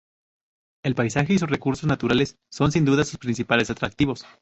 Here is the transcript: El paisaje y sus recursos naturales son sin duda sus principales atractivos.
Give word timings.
El 0.83 0.95
paisaje 0.95 1.35
y 1.35 1.37
sus 1.37 1.47
recursos 1.51 1.85
naturales 1.85 2.39
son 2.49 2.71
sin 2.71 2.85
duda 2.85 3.03
sus 3.03 3.19
principales 3.19 3.69
atractivos. 3.69 4.25